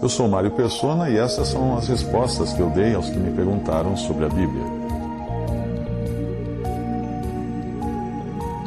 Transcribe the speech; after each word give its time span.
Eu 0.00 0.08
sou 0.08 0.28
Mário 0.28 0.52
Persona 0.52 1.10
e 1.10 1.18
essas 1.18 1.48
são 1.48 1.76
as 1.76 1.88
respostas 1.88 2.52
que 2.52 2.60
eu 2.60 2.70
dei 2.70 2.94
aos 2.94 3.10
que 3.10 3.18
me 3.18 3.34
perguntaram 3.34 3.96
sobre 3.96 4.26
a 4.26 4.28
Bíblia. 4.28 4.64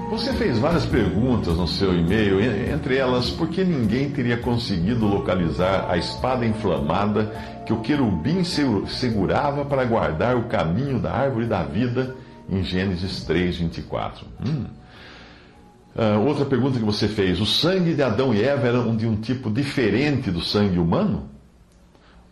Você 0.09 0.33
fez 0.33 0.59
várias 0.59 0.85
perguntas 0.85 1.55
no 1.55 1.67
seu 1.67 1.97
e-mail, 1.97 2.41
entre 2.41 2.97
elas, 2.97 3.29
por 3.29 3.47
que 3.47 3.63
ninguém 3.63 4.09
teria 4.09 4.35
conseguido 4.37 5.07
localizar 5.07 5.89
a 5.89 5.97
espada 5.97 6.45
inflamada 6.45 7.31
que 7.65 7.71
o 7.71 7.79
querubim 7.79 8.43
segurava 8.43 9.63
para 9.63 9.85
guardar 9.85 10.35
o 10.35 10.49
caminho 10.49 10.99
da 10.99 11.13
árvore 11.13 11.45
da 11.45 11.63
vida 11.63 12.13
em 12.49 12.61
Gênesis 12.61 13.23
3, 13.23 13.55
24? 13.55 14.25
Hum. 14.45 14.65
Uh, 15.95 16.25
outra 16.25 16.45
pergunta 16.45 16.79
que 16.79 16.85
você 16.85 17.07
fez: 17.07 17.41
o 17.41 17.45
sangue 17.45 17.93
de 17.93 18.01
Adão 18.01 18.33
e 18.33 18.41
Eva 18.41 18.67
era 18.67 18.81
de 18.95 19.05
um 19.05 19.15
tipo 19.17 19.49
diferente 19.49 20.31
do 20.31 20.41
sangue 20.41 20.79
humano? 20.79 21.29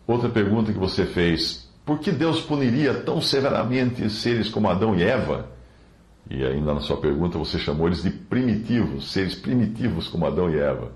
Outra 0.07 0.29
pergunta 0.29 0.71
que 0.71 0.79
você 0.79 1.05
fez: 1.05 1.69
por 1.85 1.99
que 1.99 2.11
Deus 2.11 2.39
puniria 2.41 2.93
tão 2.93 3.21
severamente 3.21 4.09
seres 4.09 4.49
como 4.49 4.69
Adão 4.69 4.95
e 4.95 5.03
Eva? 5.03 5.49
E 6.29 6.43
ainda 6.43 6.73
na 6.73 6.79
sua 6.79 6.97
pergunta 6.97 7.37
você 7.37 7.57
chamou 7.57 7.87
eles 7.87 8.03
de 8.03 8.11
primitivos, 8.11 9.11
seres 9.11 9.35
primitivos 9.35 10.07
como 10.07 10.25
Adão 10.25 10.49
e 10.49 10.57
Eva. 10.57 10.91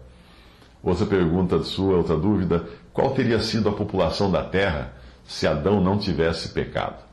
Outra 0.81 1.05
pergunta 1.05 1.61
sua, 1.63 1.97
outra 1.97 2.15
dúvida: 2.15 2.65
qual 2.93 3.11
teria 3.11 3.39
sido 3.39 3.67
a 3.67 3.73
população 3.73 4.31
da 4.31 4.43
Terra 4.43 4.93
se 5.25 5.47
Adão 5.47 5.81
não 5.81 5.97
tivesse 5.97 6.49
pecado? 6.49 7.03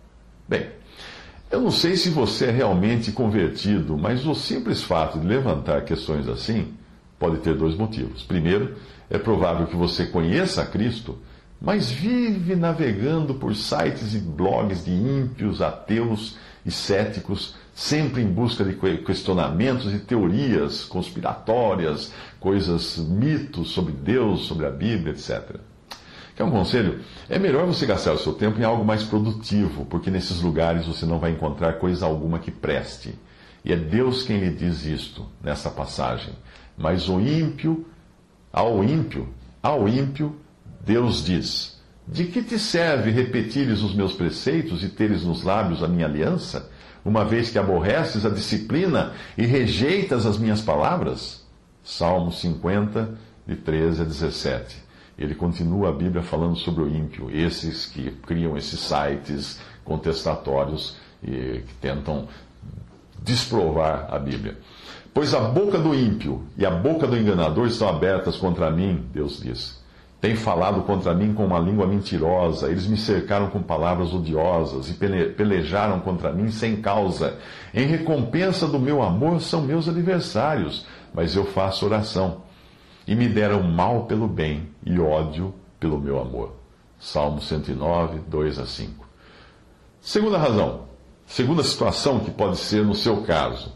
Bem, 0.48 0.68
eu 1.50 1.60
não 1.60 1.70
sei 1.70 1.96
se 1.96 2.10
você 2.10 2.46
é 2.46 2.50
realmente 2.50 3.10
convertido, 3.10 3.98
mas 3.98 4.24
o 4.26 4.34
simples 4.34 4.82
fato 4.82 5.18
de 5.18 5.26
levantar 5.26 5.84
questões 5.84 6.28
assim 6.28 6.68
pode 7.18 7.38
ter 7.38 7.54
dois 7.54 7.76
motivos. 7.76 8.22
Primeiro, 8.22 8.76
é 9.10 9.18
provável 9.18 9.66
que 9.66 9.76
você 9.76 10.06
conheça 10.06 10.64
Cristo, 10.64 11.18
mas 11.60 11.90
vive 11.90 12.54
navegando 12.54 13.34
por 13.34 13.54
sites 13.54 14.14
e 14.14 14.18
blogs 14.18 14.84
de 14.84 14.92
ímpios, 14.92 15.60
ateus 15.60 16.36
e 16.64 16.70
céticos 16.70 17.54
sempre 17.74 18.22
em 18.22 18.26
busca 18.26 18.62
de 18.62 18.74
questionamentos 18.98 19.92
e 19.92 19.98
teorias 19.98 20.84
conspiratórias, 20.84 22.12
coisas, 22.38 22.98
mitos 22.98 23.70
sobre 23.70 23.92
Deus, 23.92 24.46
sobre 24.46 24.66
a 24.66 24.70
Bíblia, 24.70 25.12
etc. 25.12 25.56
Quer 26.41 26.44
um 26.44 26.50
conselho? 26.50 27.00
É 27.28 27.38
melhor 27.38 27.66
você 27.66 27.84
gastar 27.84 28.14
o 28.14 28.19
seu 28.19 28.33
tempo 28.33 28.58
em 28.58 28.64
algo 28.64 28.83
mais 28.83 29.02
produtivo, 29.02 29.84
porque 29.84 30.10
nesses 30.10 30.41
lugares 30.41 30.86
você 30.86 31.05
não 31.05 31.19
vai 31.19 31.32
encontrar 31.32 31.74
coisa 31.74 32.06
alguma 32.06 32.38
que 32.38 32.50
preste. 32.50 33.14
E 33.62 33.70
é 33.74 33.77
Deus 33.77 34.22
quem 34.22 34.38
lhe 34.38 34.48
diz 34.48 34.86
isto 34.86 35.27
nessa 35.44 35.69
passagem. 35.69 36.32
Mas 36.78 37.10
o 37.10 37.20
ímpio, 37.20 37.84
ao 38.50 38.82
ímpio, 38.82 39.28
ao 39.62 39.86
ímpio, 39.86 40.34
Deus 40.82 41.22
diz: 41.22 41.78
De 42.08 42.24
que 42.24 42.42
te 42.42 42.58
serve 42.58 43.10
repetires 43.10 43.82
os 43.82 43.94
meus 43.94 44.14
preceitos 44.14 44.82
e 44.82 44.88
teres 44.88 45.22
nos 45.22 45.43
lábios 45.43 45.82
a 45.82 45.88
minha 45.88 46.06
aliança? 46.06 46.70
uma 47.04 47.22
vez 47.22 47.50
que 47.50 47.59
aborreces 47.59 48.25
a 48.25 48.31
disciplina 48.31 49.12
e 49.37 49.44
rejeitas 49.44 50.25
as 50.25 50.38
minhas 50.38 50.62
palavras? 50.62 51.47
Salmo 51.82 52.32
50, 52.32 53.14
de 53.47 53.56
13 53.56 54.00
a 54.00 54.04
17. 54.06 54.89
Ele 55.20 55.34
continua 55.34 55.91
a 55.91 55.92
Bíblia 55.92 56.22
falando 56.22 56.56
sobre 56.56 56.82
o 56.82 56.88
ímpio, 56.88 57.31
esses 57.31 57.84
que 57.84 58.10
criam 58.26 58.56
esses 58.56 58.81
sites 58.81 59.60
contestatórios 59.84 60.97
e 61.22 61.62
que 61.66 61.75
tentam 61.78 62.26
desprovar 63.22 64.08
a 64.10 64.19
Bíblia. 64.19 64.56
Pois 65.12 65.34
a 65.34 65.41
boca 65.41 65.76
do 65.76 65.94
ímpio 65.94 66.44
e 66.56 66.64
a 66.64 66.70
boca 66.70 67.06
do 67.06 67.19
enganador 67.19 67.66
estão 67.66 67.88
abertas 67.88 68.36
contra 68.36 68.70
mim, 68.70 69.04
Deus 69.12 69.41
diz. 69.42 69.78
Tem 70.20 70.36
falado 70.36 70.82
contra 70.82 71.14
mim 71.14 71.34
com 71.34 71.47
uma 71.47 71.58
língua 71.58 71.87
mentirosa, 71.87 72.70
eles 72.70 72.87
me 72.87 72.97
cercaram 72.97 73.48
com 73.48 73.62
palavras 73.62 74.12
odiosas 74.14 74.88
e 74.88 74.94
pelejaram 74.94 76.00
contra 76.00 76.32
mim 76.32 76.50
sem 76.50 76.76
causa. 76.76 77.38
Em 77.75 77.87
recompensa 77.87 78.66
do 78.66 78.78
meu 78.78 79.02
amor 79.02 79.41
são 79.41 79.62
meus 79.62 79.88
adversários, 79.88 80.87
mas 81.12 81.34
eu 81.34 81.44
faço 81.44 81.84
oração. 81.87 82.42
E 83.10 83.16
me 83.16 83.28
deram 83.28 83.60
mal 83.65 84.04
pelo 84.04 84.28
bem 84.28 84.69
e 84.87 85.00
ódio 85.00 85.53
pelo 85.81 85.98
meu 85.98 86.21
amor. 86.21 86.53
Salmo 86.97 87.41
109, 87.41 88.21
2 88.28 88.59
a 88.60 88.66
5. 88.66 89.04
Segunda 90.00 90.38
razão, 90.38 90.82
segunda 91.26 91.65
situação 91.65 92.20
que 92.20 92.31
pode 92.31 92.56
ser 92.56 92.84
no 92.84 92.94
seu 92.94 93.22
caso. 93.22 93.72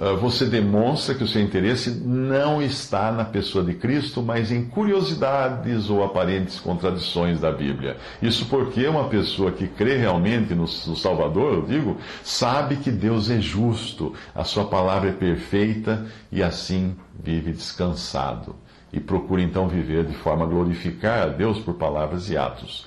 Ah, 0.00 0.12
você 0.12 0.46
demonstra 0.46 1.12
que 1.12 1.24
o 1.24 1.26
seu 1.26 1.42
interesse 1.42 1.90
não 1.90 2.62
está 2.62 3.10
na 3.10 3.24
pessoa 3.24 3.64
de 3.64 3.74
Cristo, 3.74 4.22
mas 4.22 4.52
em 4.52 4.64
curiosidades 4.64 5.90
ou 5.90 6.04
aparentes 6.04 6.60
contradições 6.60 7.40
da 7.40 7.50
Bíblia. 7.50 7.96
Isso 8.22 8.46
porque 8.46 8.86
uma 8.86 9.08
pessoa 9.08 9.50
que 9.50 9.66
crê 9.66 9.96
realmente 9.96 10.54
no, 10.54 10.68
Salvador, 10.68 11.54
eu 11.54 11.62
digo, 11.62 11.96
sabe 12.22 12.76
que 12.76 12.92
Deus 12.92 13.28
é 13.28 13.40
justo, 13.40 14.14
a 14.34 14.44
sua 14.44 14.66
palavra 14.66 15.10
é 15.10 15.12
perfeita 15.12 16.06
e 16.30 16.42
assim 16.42 16.94
vive 17.20 17.50
descansado. 17.50 18.54
E 18.92 19.00
procura 19.00 19.42
então 19.42 19.68
viver 19.68 20.04
de 20.04 20.14
forma 20.14 20.44
a 20.44 20.48
glorificar 20.48 21.24
a 21.24 21.28
Deus 21.28 21.58
por 21.58 21.74
palavras 21.74 22.30
e 22.30 22.36
atos. 22.36 22.86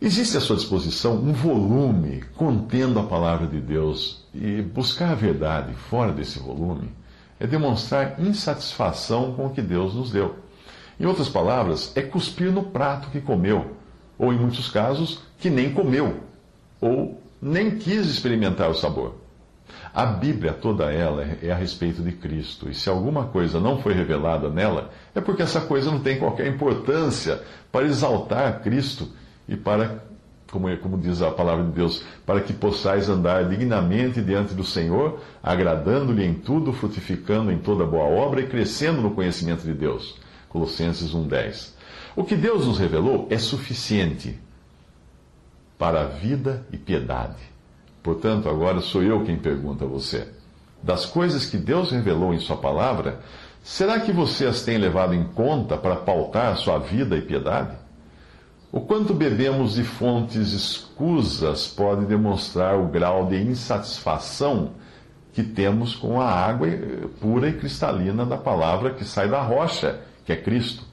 Existe 0.00 0.36
à 0.36 0.40
sua 0.40 0.54
disposição 0.54 1.16
um 1.16 1.32
volume 1.32 2.22
contendo 2.36 3.00
a 3.00 3.02
palavra 3.02 3.48
de 3.48 3.60
Deus 3.60 4.24
e 4.32 4.62
buscar 4.62 5.10
a 5.10 5.14
verdade 5.16 5.74
fora 5.74 6.12
desse 6.12 6.38
volume 6.38 6.92
é 7.40 7.48
demonstrar 7.48 8.14
insatisfação 8.20 9.34
com 9.34 9.46
o 9.46 9.50
que 9.50 9.60
Deus 9.60 9.94
nos 9.94 10.12
deu. 10.12 10.36
Em 11.00 11.04
outras 11.04 11.28
palavras, 11.28 11.92
é 11.96 12.02
cuspir 12.02 12.52
no 12.52 12.62
prato 12.62 13.10
que 13.10 13.20
comeu, 13.20 13.76
ou 14.16 14.32
em 14.32 14.38
muitos 14.38 14.68
casos, 14.70 15.20
que 15.38 15.50
nem 15.50 15.72
comeu, 15.72 16.20
ou 16.80 17.20
nem 17.42 17.76
quis 17.76 18.06
experimentar 18.06 18.70
o 18.70 18.74
sabor. 18.74 19.16
A 19.92 20.06
Bíblia, 20.06 20.52
toda 20.52 20.92
ela, 20.92 21.24
é 21.42 21.50
a 21.50 21.56
respeito 21.56 22.02
de 22.02 22.12
Cristo, 22.12 22.70
e 22.70 22.74
se 22.74 22.88
alguma 22.88 23.26
coisa 23.26 23.58
não 23.58 23.82
foi 23.82 23.94
revelada 23.94 24.48
nela, 24.48 24.90
é 25.12 25.20
porque 25.20 25.42
essa 25.42 25.60
coisa 25.60 25.90
não 25.90 25.98
tem 25.98 26.20
qualquer 26.20 26.46
importância 26.46 27.42
para 27.70 27.84
exaltar 27.86 28.60
Cristo 28.62 29.08
e 29.48 29.56
para, 29.56 30.04
como, 30.50 30.68
é, 30.68 30.76
como 30.76 30.98
diz 30.98 31.22
a 31.22 31.30
palavra 31.30 31.64
de 31.64 31.72
Deus, 31.72 32.04
para 32.26 32.40
que 32.40 32.52
possais 32.52 33.08
andar 33.08 33.48
dignamente 33.48 34.20
diante 34.20 34.54
do 34.54 34.64
Senhor, 34.64 35.20
agradando-lhe 35.42 36.24
em 36.24 36.34
tudo, 36.34 36.72
frutificando 36.72 37.50
em 37.50 37.58
toda 37.58 37.86
boa 37.86 38.04
obra 38.04 38.40
e 38.40 38.46
crescendo 38.46 39.00
no 39.00 39.12
conhecimento 39.12 39.62
de 39.62 39.72
Deus. 39.72 40.16
Colossenses 40.48 41.14
1:10. 41.14 41.74
O 42.14 42.24
que 42.24 42.36
Deus 42.36 42.66
nos 42.66 42.78
revelou 42.78 43.26
é 43.30 43.38
suficiente 43.38 44.38
para 45.78 46.02
a 46.02 46.04
vida 46.04 46.66
e 46.72 46.76
piedade. 46.76 47.36
Portanto, 48.02 48.48
agora 48.48 48.80
sou 48.80 49.02
eu 49.02 49.24
quem 49.24 49.36
pergunta 49.36 49.84
a 49.84 49.88
você. 49.88 50.28
Das 50.82 51.06
coisas 51.06 51.46
que 51.46 51.56
Deus 51.56 51.90
revelou 51.90 52.32
em 52.34 52.38
Sua 52.38 52.56
palavra, 52.56 53.20
será 53.62 54.00
que 54.00 54.12
você 54.12 54.46
as 54.46 54.62
tem 54.62 54.78
levado 54.78 55.14
em 55.14 55.24
conta 55.24 55.76
para 55.76 55.96
pautar 55.96 56.56
sua 56.56 56.78
vida 56.78 57.16
e 57.16 57.22
piedade? 57.22 57.76
O 58.70 58.80
quanto 58.82 59.14
bebemos 59.14 59.74
de 59.74 59.84
fontes 59.84 60.52
escusas 60.52 61.66
pode 61.66 62.04
demonstrar 62.04 62.78
o 62.78 62.88
grau 62.88 63.26
de 63.26 63.36
insatisfação 63.36 64.72
que 65.32 65.42
temos 65.42 65.94
com 65.94 66.20
a 66.20 66.28
água 66.28 66.68
pura 67.18 67.48
e 67.48 67.54
cristalina 67.54 68.26
da 68.26 68.36
palavra 68.36 68.92
que 68.92 69.04
sai 69.04 69.28
da 69.28 69.40
rocha, 69.40 70.00
que 70.26 70.32
é 70.32 70.36
Cristo. 70.36 70.84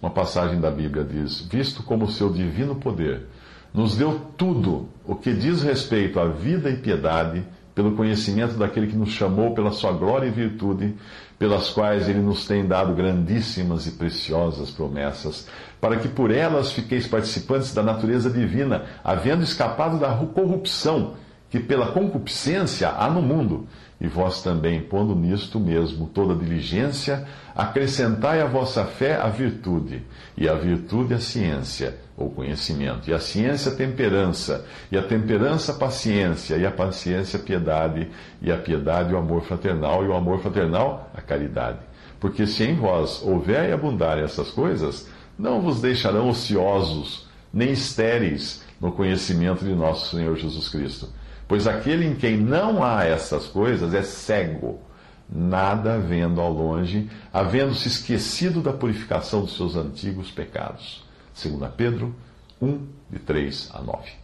Uma 0.00 0.10
passagem 0.10 0.58
da 0.58 0.70
Bíblia 0.70 1.04
diz: 1.04 1.40
Visto 1.40 1.82
como 1.82 2.10
seu 2.10 2.32
divino 2.32 2.76
poder 2.76 3.26
nos 3.74 3.96
deu 3.96 4.20
tudo 4.36 4.88
o 5.04 5.16
que 5.16 5.34
diz 5.34 5.62
respeito 5.62 6.20
à 6.20 6.28
vida 6.28 6.70
e 6.70 6.76
piedade, 6.76 7.44
pelo 7.74 7.92
conhecimento 7.92 8.54
daquele 8.54 8.86
que 8.86 8.96
nos 8.96 9.10
chamou 9.10 9.54
pela 9.54 9.72
sua 9.72 9.92
glória 9.92 10.26
e 10.26 10.30
virtude, 10.30 10.94
pelas 11.38 11.70
quais 11.70 12.08
ele 12.08 12.20
nos 12.20 12.46
tem 12.46 12.64
dado 12.66 12.94
grandíssimas 12.94 13.86
e 13.86 13.92
preciosas 13.92 14.70
promessas, 14.70 15.48
para 15.80 15.96
que 15.96 16.08
por 16.08 16.30
elas 16.30 16.72
fiqueis 16.72 17.06
participantes 17.06 17.74
da 17.74 17.82
natureza 17.82 18.30
divina, 18.30 18.84
havendo 19.02 19.42
escapado 19.42 19.98
da 19.98 20.14
corrupção 20.14 21.14
que 21.54 21.60
pela 21.60 21.92
concupiscência 21.92 22.88
há 22.88 23.08
no 23.08 23.22
mundo. 23.22 23.68
E 24.00 24.08
vós 24.08 24.42
também, 24.42 24.80
pondo 24.80 25.14
nisto 25.14 25.60
mesmo 25.60 26.08
toda 26.08 26.34
diligência, 26.34 27.28
acrescentai 27.54 28.40
à 28.40 28.44
vossa 28.44 28.84
fé 28.84 29.14
a 29.14 29.28
virtude, 29.28 30.02
e 30.36 30.48
a 30.48 30.54
virtude 30.54 31.14
a 31.14 31.20
ciência, 31.20 31.96
ou 32.16 32.28
conhecimento, 32.28 33.08
e 33.08 33.14
a 33.14 33.20
ciência 33.20 33.70
temperança, 33.70 34.66
e 34.90 34.98
a 34.98 35.02
temperança 35.04 35.74
paciência, 35.74 36.56
e 36.56 36.66
a 36.66 36.72
paciência 36.72 37.38
piedade, 37.38 38.08
e 38.42 38.50
a 38.50 38.58
piedade 38.58 39.14
o 39.14 39.16
amor 39.16 39.42
fraternal, 39.42 40.04
e 40.04 40.08
o 40.08 40.14
amor 40.16 40.40
fraternal 40.40 41.08
a 41.14 41.20
caridade. 41.20 41.78
Porque 42.18 42.48
se 42.48 42.64
em 42.64 42.74
vós 42.74 43.22
houver 43.22 43.70
e 43.70 43.72
abundar 43.72 44.18
essas 44.18 44.50
coisas, 44.50 45.08
não 45.38 45.60
vos 45.60 45.80
deixarão 45.80 46.28
ociosos, 46.28 47.28
nem 47.52 47.70
estéreis 47.70 48.64
no 48.80 48.90
conhecimento 48.90 49.64
de 49.64 49.72
nosso 49.72 50.16
Senhor 50.16 50.36
Jesus 50.36 50.68
Cristo. 50.68 51.08
Pois 51.46 51.66
aquele 51.66 52.06
em 52.06 52.14
quem 52.14 52.36
não 52.36 52.82
há 52.82 53.04
essas 53.04 53.46
coisas 53.46 53.92
é 53.92 54.02
cego, 54.02 54.80
nada 55.28 55.98
vendo 55.98 56.40
ao 56.40 56.52
longe, 56.52 57.10
havendo-se 57.32 57.88
esquecido 57.88 58.62
da 58.62 58.72
purificação 58.72 59.42
dos 59.42 59.56
seus 59.56 59.76
antigos 59.76 60.30
pecados. 60.30 61.04
2 61.42 61.70
Pedro 61.76 62.14
1, 62.60 62.86
de 63.10 63.18
3 63.18 63.70
a 63.74 63.82
9. 63.82 64.23